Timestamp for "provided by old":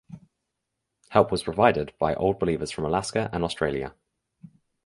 1.43-2.39